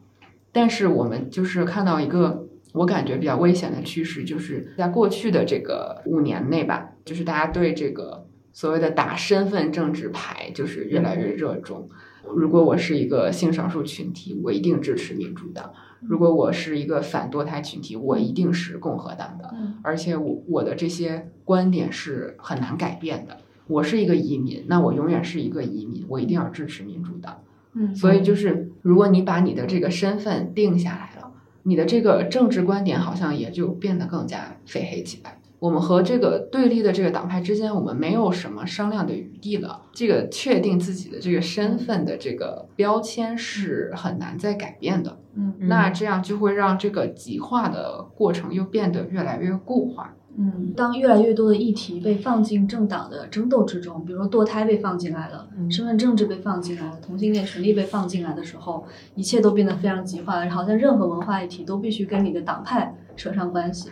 [0.52, 11.88] 但是我们就是看到一个我感觉比较危险的趋势，就是在过去的这个五年内吧，就是大家对这个所谓的打身份政治牌就是越来越热衷。
[12.36, 15.74] 如果我是一个性少数群体，我一定支持民主党。
[16.02, 23.38] 如果我是一个反堕胎群体，我一定是共和党的，而且我我的这些观点是很难改变的。
[23.68, 27.42] 我是一个移民，那我永远是一个移民，我一定要支持民主党。
[27.74, 31.32] 嗯，所以就是，如果你把你的这个身份定下来了，
[31.64, 35.40] 你的这个政治观点好像也就变得更加非黑即白。
[35.64, 39.84] 我们和这个对立的这个党派之间，我们没有什么商量的余地了。
[39.94, 45.18] 这个确定自己的这个身份的这个标签是很难再改变的。
[45.36, 50.14] 嗯，那这样就会让这个极化的过程又变得越来越固化。
[50.36, 58.84] 嗯，当越来越多的议题被放进政党的争斗之中，比如说堕胎被放进来了，身份政治被放进来了，同性恋权利被放进来的时候，
[59.16, 60.52] 一切都变得非常极化了。
[60.52, 63.90] 好像任何文化议题都必须跟你的党派扯上关系。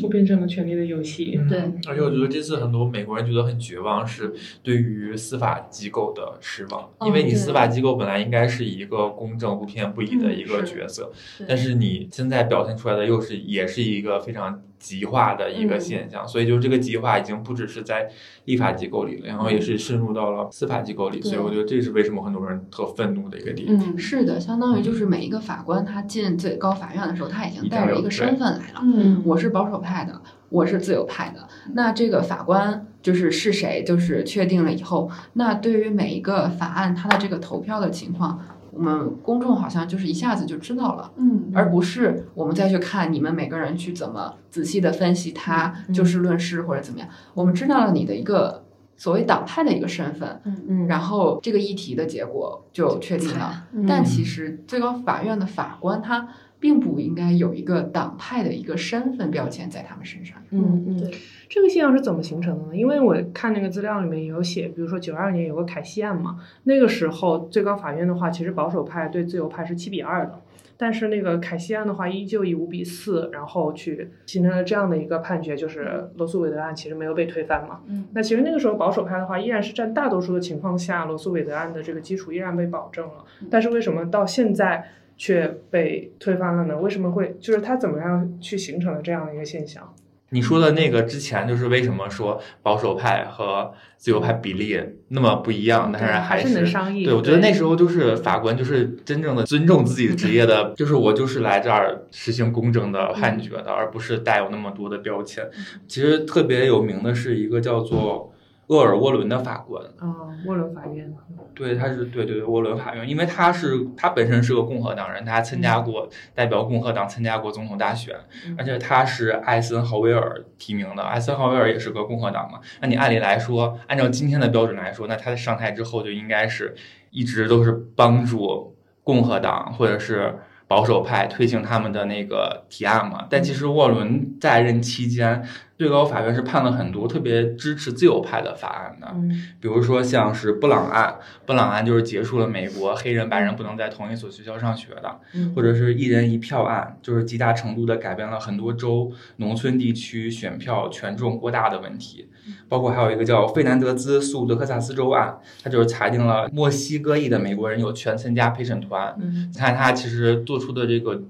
[0.00, 1.38] 都变成了权力的游戏。
[1.48, 6.90] 对，而且我觉得这次很多美国人觉得很绝望，是对于司法机构的失望。
[7.06, 11.12] 因为你司法机构本来应该是一个公正不偏不倚的一个角色，
[11.48, 18.10] 但是你现在表现出来的又是也是一个非常极化的一个现象，所以就是这个极化已经不只是在
[18.46, 23.68] 立法机构里了，然后也是深入到了司法机构里，所以我觉得这是为什么很多人特愤怒的一个点。
[23.68, 28.80] 嗯，是的，相当于就是每一个法官他进最高法院的时候，他已经带着一个身份来了。
[28.82, 31.46] 嗯，我是保守派的，我是自由派的。
[31.74, 38.40] 那这个法官就是是谁，就是确定了以后，那对于每一个法案他的这个投票的情况。
[38.72, 47.08] 我们公众好像就是一下子就知道了，嗯，而不是我们再去看你们每个人去怎么仔细的分析他，就事论事或者怎么样。
[47.34, 48.64] 我们知道了你的一个
[48.96, 53.66] 所谓党派的一个身份，嗯嗯，然后这个议题的结果就确定了。
[53.88, 56.28] 但其实最高法院的法官他
[56.60, 60.36] 并不应该有一个党派的一个身份标签在他们身上。
[60.50, 61.10] 嗯嗯，对。
[61.48, 62.76] 这个现象是怎么形成的呢？
[62.76, 70.40] 因为我看那个资料里面也有写，比如说九二年有个凯西案嘛，那个时候最高法院的话，其实保守派对自由派是七比二的，
[70.76, 77.80] 但是那个凯西案的话，依旧以五比四，然后去形成了这样的一个判决，就是罗素韦德案其实没有被推翻嘛。
[77.88, 83.24] 嗯，那其实那个时候保守派的话，依然是占大多数的情况下，罗素韦德案的这个基础依然被保证了。
[83.50, 84.84] 但是为什么到现在
[85.20, 86.78] 却被推翻了呢？
[86.78, 89.94] 为什么会就是它怎么样去形成了这样的一个现象？
[90.30, 97.04] 你说的那个之前就是为什么说保守派和自由派比例那么不一样，但是还是能商议。
[97.04, 105.46] 对，我觉得那时候就是法官就是真正的尊重自己的职业的，就是我就是来这儿实行公正的判决的，而不是带有那么多的标签。
[105.86, 108.32] 其实特别有名的是一个叫做。
[108.70, 109.84] 厄尔沃伦的法官。
[109.98, 111.12] 啊，沃伦法院，
[111.54, 118.14] 对，他是对对对，沃伦法院，因为他是他本身是个共和党人，他参加过代表共和党参加过总统大选，
[118.56, 126.74] 而且他是艾森豪威尔提名的，艾森豪威尔也是个共和党嘛，那你按理来说，按照今天的标准来说，那他上台之后就应该是
[127.10, 130.38] 一直都是帮助共和党或者是。
[130.70, 135.42] 保守派推行他们的那个提案嘛，但其实沃伦在任期间，
[135.80, 139.14] 最高法院是判了很多特别支持自由派的法案的，
[139.60, 141.14] 比如说像是布朗案，
[141.46, 145.20] 布朗案就是结束了美国黑人白人不能在同一所学校上学的，
[145.56, 152.28] 或者是一人一票案，就是极大程度的改变了很多州农村地区选票权重过大的问题。
[152.68, 159.14] 包括还有一个叫费南德兹诉德克萨斯州案，他就是裁定了墨西哥裔的美国人有权参加陪审团。
[159.18, 161.22] 你看他其实做出的这个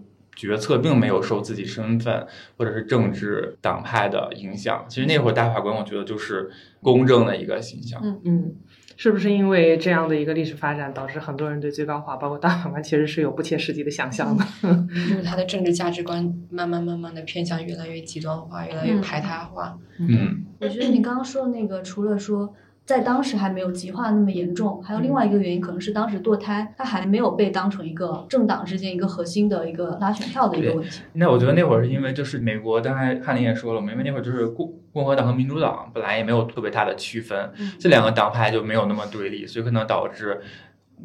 [0.49, 2.27] 决策，并没有受自己身份
[2.57, 4.85] 或者是政治党派的影响。
[4.89, 6.51] 其实那会儿大法官，我觉得就是
[6.83, 8.01] 公正的一个形象。
[8.03, 8.55] 嗯嗯。
[8.97, 14.45] 是不是因为这样的一个历史发展，导致很多人对最高法，包括大法官，其实是有不切实际的想象的？
[14.63, 19.79] 就是他的政治价值观慢慢慢慢的偏向越来越极端化，越来越排他化。
[19.99, 22.55] 嗯，我觉得你刚刚说的那个，除了说。
[22.91, 31.03] 在当时还没有极化那么严重，还有另外一个原因，可能是当时堕胎它还没有被当成一个政党之间一个核心的一个拉选票的一个问题。
[31.13, 40.41] 那我觉得那会儿是因为就是美国，刚才翰林也说了嘛，因为那会儿就是共共和党和民主党本来也没有特别大的区分，这两个党派就没有那么对立，所以可能导致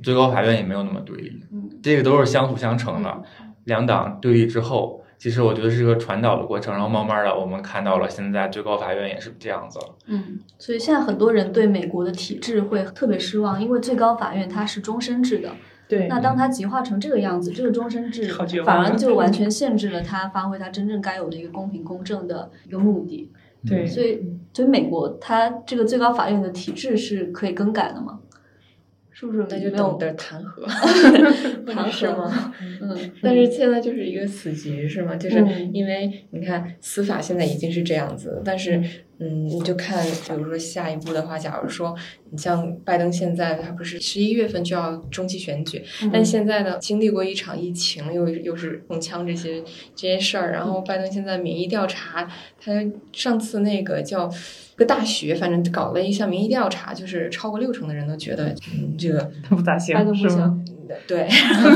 [0.02, 1.40] 最高法院也没有那么对立。
[1.52, 3.22] 嗯，这个都是相辅相成的，
[3.66, 5.05] 两党对立之后。
[5.26, 9.96] 其实我觉得是个传导的过程，然后慢慢的我们看到了现在最高法院也是这样子了。
[10.06, 15.50] 嗯，所以现在很多人对美国的体制会特别失望，因为最高法院它是终身制的。
[15.88, 16.08] 对。
[16.08, 18.32] 那当它极化成这个样子，这个终身制
[18.64, 23.32] 反而就完全限制了它发挥它真正该有的一个公平公正的一个目的。
[23.68, 23.84] 对。
[23.88, 24.22] 所以，
[24.54, 28.20] 所以美国它这个最高法院的体制是可以更改的吗？
[29.18, 30.66] 是不是那就等着弹劾？
[31.66, 32.54] 弹劾吗？
[32.82, 35.16] 嗯，但是现在就是一个死局，是吗？
[35.16, 35.38] 就是
[35.72, 38.84] 因为你看司法现在已经是这样子，但是。
[39.18, 41.96] 嗯，你就看，比如说下一步的话，假如说
[42.32, 49.64] 你像拜登现在，他不是十一月份就要中期选举，但现在呢，经历过一场疫情，又又是控枪这些
[49.96, 52.74] 这些事儿，然后拜登现在民意调查，他
[53.14, 54.30] 上次那个叫
[54.76, 60.62] 个大学，反正搞了一项民意调查，就是超过六成的人都觉得，嗯，这个不咋行，是吗？
[61.08, 61.28] 对，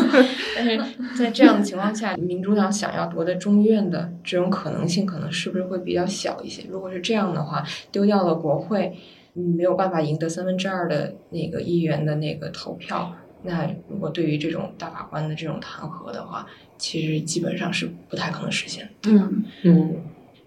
[0.56, 0.80] 但是
[1.18, 6.64] 在这样的情况下，民主党想要夺得众议院的这种可能性，可能是不是会比较小一些？
[6.70, 8.96] 如果是这样的话，丢掉了国会，
[9.34, 16.46] 没有办法赢得三分之二的那个议员的那个投票，那如果对于这种大法官的这种弹劾的话，
[16.78, 18.88] 其实基本上是不太可能实现。
[19.08, 19.96] 嗯嗯，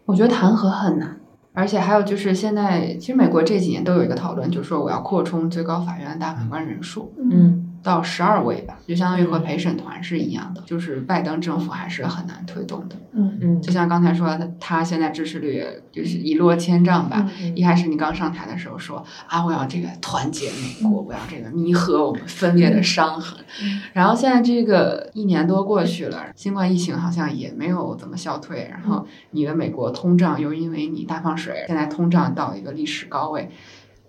[0.05, 1.19] 我觉得弹劾很难，
[1.53, 7.13] 而且还有就是现在，其实美国这几年都有一个讨论，就是说我要扩充最高法院大法官人数。
[7.19, 7.72] 嗯。
[7.83, 12.97] 到十二位吧，就相当于和陪审团是一样的，就是拜登政府还是很难推动的。
[13.13, 17.29] 嗯嗯，就像刚才说的，他现在支持率就是一落千丈吧。
[17.55, 23.45] 一开始你刚上台的时候说啊，我要这个团结美国，我要这个弥合我们分裂的伤痕。
[23.93, 33.51] 然后现在这个一年多过去了，新冠疫情好像也没有怎么消退，然后你的美国通胀又因为你大放水，现在通胀到一个历史高位，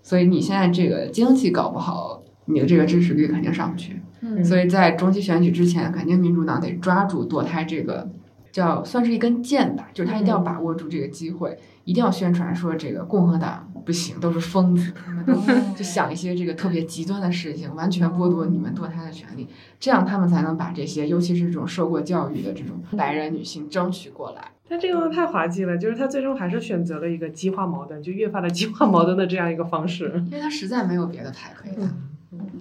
[0.02, 2.22] 所以你现在这个经济搞不好。
[2.46, 4.02] 你的这个支持率肯定上不去，
[4.44, 8.10] 所以在中期选举之前，肯定民主党得抓住堕胎这个
[8.52, 14.94] 叫算是一根箭吧，就是他一定要把握住这个机会，一定要宣传说这个共和党不行，都是疯子，
[15.76, 19.48] 就想一些这个特别极端的事情，完全剥夺你们堕胎的权利，
[19.80, 24.52] 这样他们才能把这些，尤其是这种受过教育的这种白人女性争取过来。
[24.70, 31.88] 但这个太滑稽了，就是他最终还是选择了一个激化矛盾，就越发的激化矛盾的这样一个方式，因为他实在没有别的牌可以打。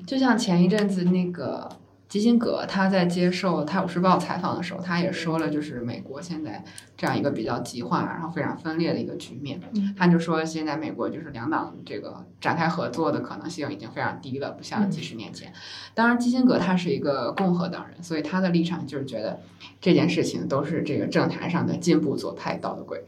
[0.07, 1.69] 就像前一阵子那个
[2.09, 6.63] 基辛格，他在接受《泰晤士报》采访的时候，他也说了，就是美国现在
[6.97, 9.59] 这样一个比较极化，然后非常分裂的一个局面。
[9.97, 15.51] 他就说，现在美国就是两党这个展开合作的可能性已经非常低了，不像几十年前。
[15.95, 19.41] 当然，基辛格他是一个共和党人，所以他的立场就是觉得
[19.81, 23.03] 这件事情都是这个政坛上的进步左派捣的鬼。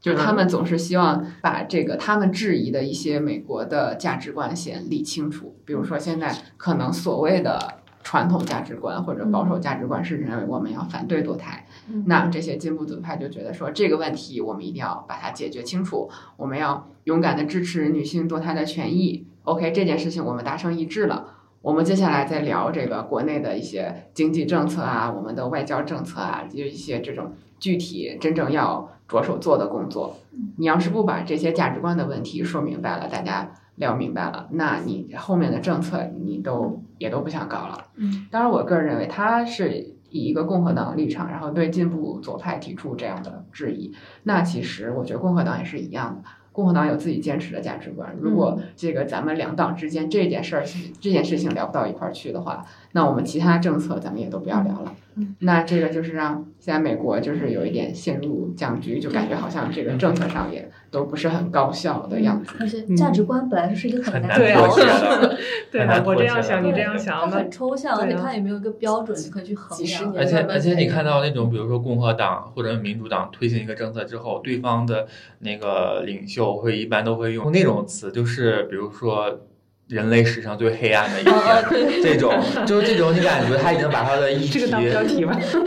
[0.00, 5.56] 就是他们总是希望把这个他们质疑的一些美国的价值观先理清楚。
[5.64, 7.58] 比如说，现在可能所谓的
[8.04, 11.66] 传统价值观或者保守价值观是认为我们要反对堕胎，
[12.04, 19.26] 那这些进步左派就觉得说这个问题我们一定要把它解决清楚，我们要勇敢的支持女性堕胎的权益。
[19.42, 28.92] OK，这件事情我们达成一致了，我们接下来再聊这个国内的一些经济政策啊，我们的外交政策啊，就一些这种具体真正要。
[29.08, 30.16] 着手做的工作，
[30.56, 37.86] 你要是不把这些价值观的问题说明白了，大家聊明白了，那你后面的政策你都也都不想搞了。
[37.96, 43.92] 嗯，当然，我个人认为他是以一个共和党的立场，然后对进步左派提出这样的质疑。
[44.24, 48.16] 那其实我觉得共和党也是一样的，共和党有自己坚持的价值观。
[48.20, 50.64] 如果这个咱们两党之间这件事儿
[51.00, 52.64] 这件事情聊不到一块儿去的话，
[52.96, 54.94] 那我们其他政策咱们也都不要聊了。
[55.40, 62.54] 那这个就是让现在美国就是有一点陷入僵局，就感觉好像这个政策上也都不是很高效的样子。
[62.58, 65.36] 而且价值观本来就是一个很难妥协的，
[65.70, 70.14] 对我这样想，你这样想，它很抽象，而且它也没有一个标准你可以去衡量。
[70.16, 75.06] 而且而且你看到那种，比如说共和党或者民主党推行一个政策之后，对方的
[75.40, 79.40] 那个领袖会一般都会用那种词，就是比如说。
[79.88, 82.34] 人类史上最黑暗的一天，这种
[82.66, 84.66] 就是这种，你感觉他已经把他的议题，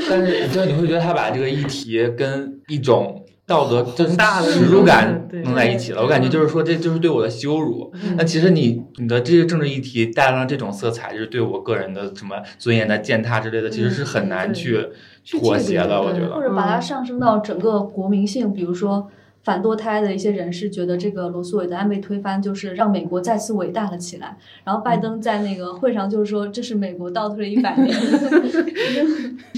[0.09, 4.17] 但是就你会觉得他把这个议题跟一种道德就是
[4.51, 6.01] 耻辱感弄在一起了。
[6.01, 7.93] 我感觉就是说，这就是对我的羞辱。
[8.17, 14.85] 那其实你你的这些政治议题带上这种色彩，就是对我个人的什么尊严的践踏之类的，其实是很难去
[15.31, 16.01] 妥协的。
[16.01, 19.09] 我觉得，或者把它上升到整个国民性，比如说。
[19.43, 24.37] 反堕胎的一些人士觉得这个罗素韦的案被推翻，就是让美国再次伟大了起来。
[24.63, 27.95] 然后拜登在那个会上就是说，这是美国倒退了一百年。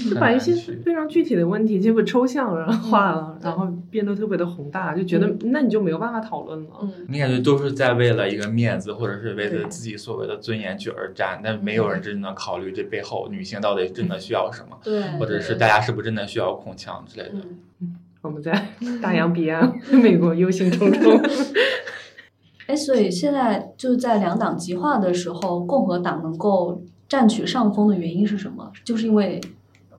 [0.08, 2.50] 就把一些非常具体的问题结果抽象
[2.82, 6.70] 化了，然后变得特别的宏大，就觉得那你就没有办法讨论了。
[7.08, 17.36] 你感觉都是在为了一个面子，或者是为了自己所谓的尊严去而战，但没有人真的考虑这背后女性到底真的需要什么，对，或者是大家是不是真的需要控枪之类的。
[18.22, 18.68] 我们在
[19.02, 21.20] 大洋彼岸， 美国忧心忡忡。
[22.66, 28.70] 哎，所以现在就是在两党极化的时候，共和党能够占取上风的原因是什么？
[28.84, 29.40] 就是因为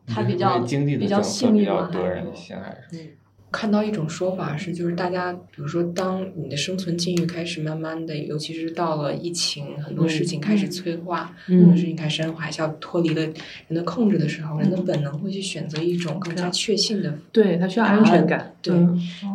[0.08, 1.90] 它比较比较幸运吗？
[1.92, 3.18] 多人性还是？
[3.54, 13.34] 看到一种说法是，就是大家，比如说，当你的生存境遇开始慢慢的，尤其是到了疫情，很多事情开始催化，很多事情开始海啸脱离了人
[13.70, 18.74] 的控制的时候，人的本能会去选择一种更加确信的，对他需要安全感，对。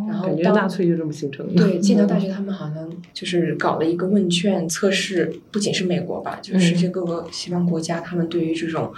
[0.09, 1.63] 然后，纳粹就这么形成的。
[1.63, 8.93] 对，剑桥大学他们好像就是搞了一个问卷测试，不仅是美国吧，就是世界各个西方国家，他们对于这种。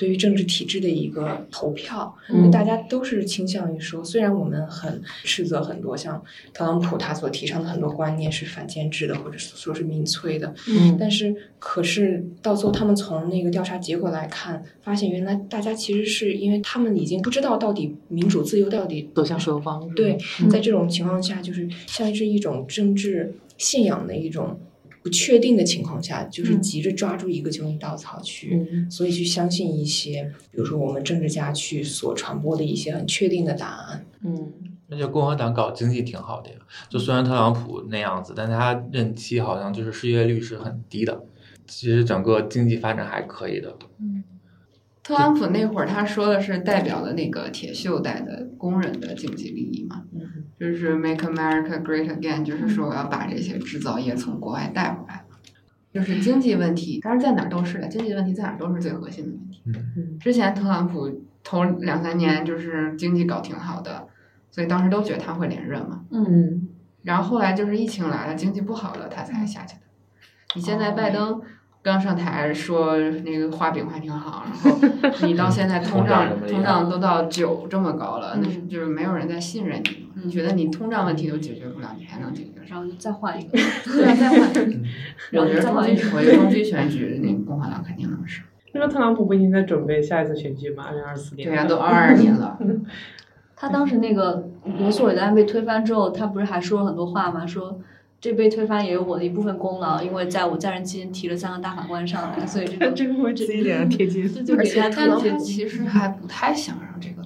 [0.00, 2.16] 对于政治体制的一个投票，
[2.50, 6.24] 大家都是倾向于说，虽然我们很斥责很多像
[6.54, 19.86] 特朗普他所提倡的很多观念是反建制的，或者说是民粹的，嗯，但是可是到最后他们从那个调查结果来看，发现原来大家其实是因为他们已经不知道到底民主自由到底走向何方。
[19.94, 20.16] 对，
[20.50, 24.58] 在这种情况下，就是像是一种政治信仰的一种。
[25.02, 34.04] 不确定的情况下，就是急着抓住一个救命稻草去，所以去相信一些，比如说我们政治家去所传播的一些很确定的答案。
[34.22, 34.52] 嗯，
[34.90, 36.56] 而且共和党搞经济挺好的呀，
[36.88, 41.22] 就虽然特朗普那样子，但他任期好像就是失业率是很低的。
[41.66, 43.76] 其实整个经济发展还可以的。
[44.00, 44.24] 嗯，
[45.02, 50.04] 特朗普那会儿他说的是代表了那个铁锈带的工人的经济利益嘛，
[50.60, 55.24] 就是 Make America Great Again，就是说我要把这些制造业从国外带回来。
[55.92, 59.62] 就是经济问题，当然在哪儿都是的，经济问题在哪儿都是最核心的问题。
[59.66, 64.06] 嗯，之前特朗普头两三年就是经济搞挺好的，
[64.52, 66.02] 所以当时都觉得他会连任嘛。
[66.10, 66.68] 嗯，
[67.02, 69.82] 然后后来就是疫情来了，经济不好了，他才下去的。
[70.54, 71.40] 你现在拜登
[71.82, 80.08] 刚上台说那个画饼还挺好，然后你到现在通胀通胀都到九这么高了，那是就是没有人在信任你。
[80.22, 82.50] 你觉得你通胀问题都解决不了，你还能解决？
[82.68, 84.40] 然后就再换一个，对啊，再换。
[85.32, 88.44] 我觉得中期我觉得中期选举，那个共和党肯定能胜。
[88.72, 90.84] 那个特朗普不已经在准备下一次选举吗？
[90.88, 91.48] 二零二四年。
[91.48, 92.58] 对呀，都二二年了。
[93.56, 94.48] 他当时那个
[94.78, 97.46] 罗素韦德案被推翻之后，他不是还说了很多话吗？
[97.46, 97.80] 说
[98.20, 104.24] 这被推翻也有我的一部分功劳，因为在我在任期间提了三个大法官上来，所以这个 这个会自己脸上贴金。
[104.56, 107.22] 而且他其实还不太想让这个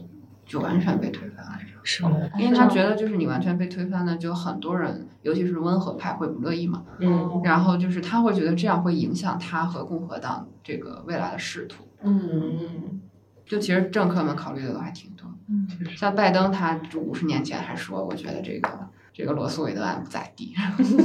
[0.46, 1.44] 就完全被推翻。
[1.84, 2.10] 是吗？
[2.38, 6.82] 因为他觉得就是你完全被推翻了，就很多人，尤其是温和派会不乐意嘛。
[6.98, 7.42] 嗯。
[7.44, 11.84] 然后就是他会觉得这样会影响他和共和党这个未来的仕途。
[12.02, 13.00] 嗯。
[13.44, 15.28] 就其实政客们考虑的都还挺多。
[15.48, 15.68] 嗯。
[15.94, 18.70] 像拜登，他五十年前还说，我觉得这个
[19.12, 20.54] 这个罗素韦德案不咋地。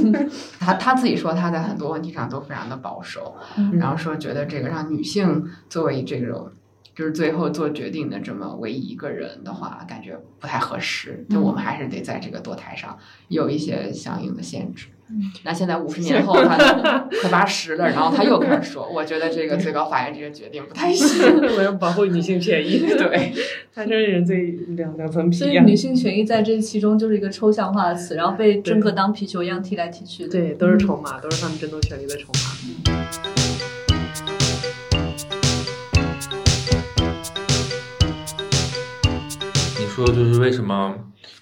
[0.58, 3.36] 他他自己说他在很多问题上都非常的保守，
[3.74, 6.50] 然后说觉得这个让女性作为这种。
[6.94, 11.24] 就是最后做决定的这么唯一一个人的话，感觉不太合适。
[11.30, 14.86] 就我们还是得在这个堕胎上有一些相应的限制。
[15.42, 21.20] 那现在五十年后，他快八十了，然后他又开始说：“我觉得这个最高法院这个决定不太 行，
[21.56, 23.32] 我要保护女性权益。”对，
[23.74, 25.36] 他这人最两两层皮。
[25.36, 30.28] 所以女性权益在这其中就是一个抽象化的词，然后被政客当皮球一样踢来踢去。
[30.28, 33.89] 对，都是筹码，都是他们争夺权利的筹码。
[40.04, 40.94] 说就是为什么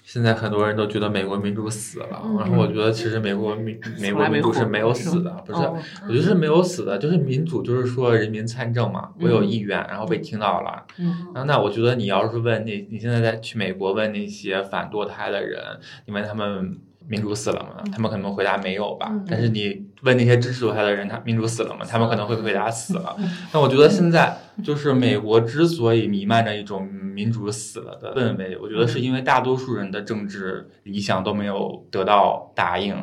[0.03, 5.59] 现在很多人都觉得美国民主死了，然后我觉得其实美国民美国民主是没有死的，不是，
[6.07, 10.85] 我觉得是没有死的，就是民主就是说人民参政嘛，我有意愿，然后被听到了，
[11.33, 15.61] 然后那我觉得你要是问那，你现在在去美国问那些反堕胎的人，
[16.05, 16.79] 你问他们。
[17.09, 17.83] 民主死了吗？
[17.91, 19.11] 他们可能回答没有吧。
[19.27, 21.83] 但是你问那些支持堕胎的人，他民主死了吗？
[21.83, 23.17] 他们可能会回答死了。
[23.51, 32.95] 那我觉得现在就是美国之所以弥漫着一种民主死了的氛围，我觉得是因为大多数人的政治理想都没有得到答应，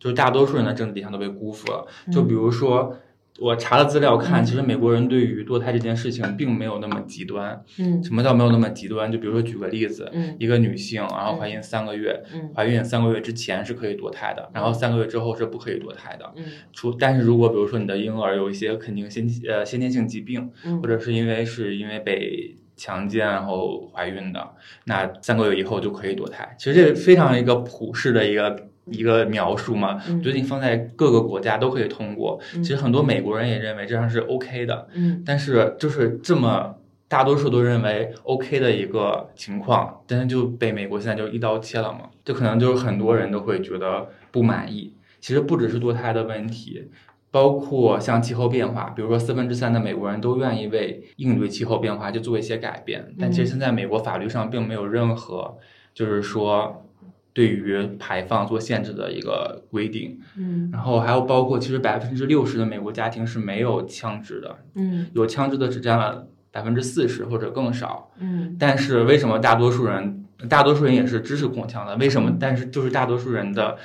[0.00, 1.86] 就是大多数人的政治理想都被辜负了。
[2.10, 2.96] 就比如说。
[3.38, 7.64] 我查了资料看，其实美国人对于堕胎这件事情并没有那么极端。
[7.78, 9.10] 嗯，什么叫没有那么极端？
[9.10, 16.32] 就比如说举个例子，嗯，一个女性然后怀孕三个月，嗯，怀孕三个月之前是可以堕胎的，然后三个月之后是不可以堕胎的。
[16.34, 24.50] 嗯，除但是如果比如说你的婴儿有一些肯定先呃先天性疾病，嗯，或者是因为是因为被强奸然后怀孕的，
[24.86, 26.56] 那三个月以后就可以堕胎。
[26.58, 28.68] 其实这非常一个普世的一个。
[28.90, 32.38] 一个描述嘛，最近放在各个国家都可以通过。
[32.54, 36.74] 其实很多美国人也认为这样是 OK 的，嗯，但是就是这么
[37.08, 44.92] 大多数都认为 OK 的一个情况，但是就被美国现在就一刀切了嘛，就可能就是很多人都会觉得不满意。
[45.20, 46.88] 其实不只是堕胎的问题，
[47.30, 55.58] 包括像气候变化，比如说四分之三的美国人都愿意为应对气候变化就做一些改变，但其实现在美国法律上并没有任何
[55.94, 56.84] 就是说。
[57.32, 71.94] 对于排放做限制的一个规定，嗯，然后还有包括，其实百分之六十的美国家庭是没有枪支的，嗯，有枪支的只占了百分之四十或者更少，嗯，但是为什么大多数人，大多数人也是支持控枪的？
[71.96, 72.36] 为什么？
[72.40, 73.76] 但是就是大多数人的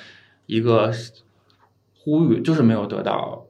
[0.48, 0.92] 一个
[1.94, 3.46] 呼吁就是没有得到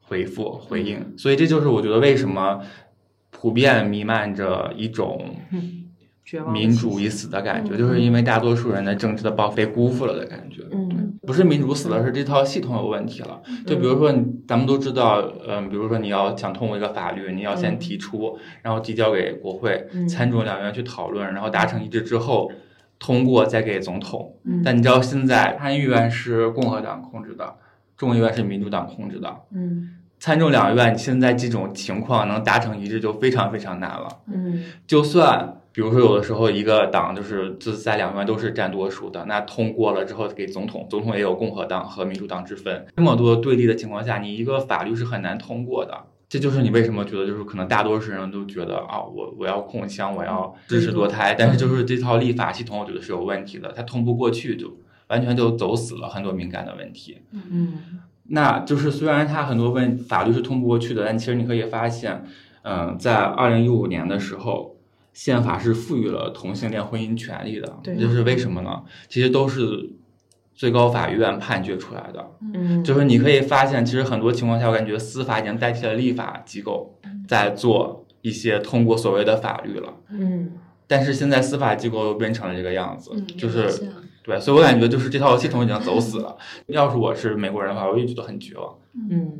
[0.00, 2.60] 回复回应，所以这就是我觉得为什么
[3.30, 5.36] 普遍弥漫着一种。
[6.52, 10.62] 民主已死的感觉，就是因为大多数人的政治的报被辜负了的感觉。
[10.70, 13.40] 嗯，不是民主死了，是这套系统有问题了。
[13.66, 14.12] 就比如说，
[14.46, 22.52] 咱们都知道，嗯，比如说你要想通过一个法律，你要先提出，然后提交给国会、参众两院去讨论，然后达成一致之后
[22.98, 24.36] 通过，再给总统。
[24.64, 27.54] 但你知道现在参议院是共和党控制的，
[27.96, 29.36] 众议院是民主党控制的。
[29.52, 34.08] 嗯，参众两院现在这种情况能达成一致就非常非常难了。
[34.32, 35.56] 嗯，就算。
[35.72, 42.86] 比如说，有的时候一个党就是就在两院都是占多数的，那通过了之后给总统，总统也有共和党和民主党之分。
[42.96, 46.06] 这么多对立的情况下，你一个法律是很难通过的。
[46.28, 54.72] 这就是你为什么觉得就是可能大多数人都觉得啊，我我要控枪，我要支持堕胎，但是就是这套立法系统，我觉得是有问题的，它通不过去，就
[55.08, 57.18] 完全就走死了很多敏感的问题。
[57.32, 57.80] 嗯，
[58.28, 62.24] 那就是虽然它很多问法律是通不过去的，但其实你可以发现，
[62.62, 64.69] 嗯，在二零一五年的时候，
[65.12, 67.78] 宪法是赋予了同性恋婚姻权利的。
[67.82, 68.82] 对，这是为什么呢？
[69.08, 69.90] 其实都是
[70.54, 72.30] 最高法院判决出来的。
[72.54, 79.94] 嗯，就是你可以发现，其实很多情况下，我感觉司法已经代替了立法机构，在做一些通过所谓的法律了。
[80.10, 80.52] 嗯，
[80.86, 83.68] 但是现在司法机构又变成了这个样子，就是
[84.22, 86.36] 对，所以我感觉就是这套系统已经走死了。
[86.68, 88.76] 要是我是美国人的话，我也觉得很绝望。
[89.10, 89.38] 嗯，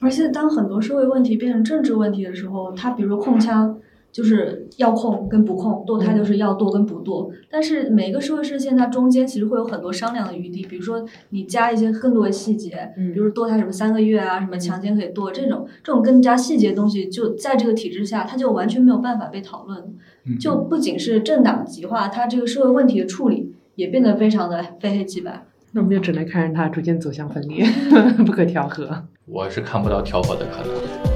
[0.00, 7.30] 而且当很多社会问题变成政治问题的时候，他比如说控枪，就是要控跟不控，堕胎就是要堕跟不堕。
[7.50, 19.78] 但是每个社会事件它中间其实会有很多商量的余地，比如说你加一些更多的细节，嗯比如堕胎什么三个月啊，什么强奸可以堕这种这种更加细节的东西，就在这个体制下，它就完全没有办法被讨论。
[20.24, 25.46] 嗯就不仅是政党极化，它这个社会问题的处理也变得非常的非黑即白。
[25.72, 27.64] 那我们就只能看着它逐渐走向分裂，
[28.26, 29.04] 不可调和。
[29.26, 31.07] 我是看不到调和的可能。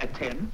[0.00, 0.52] at 10.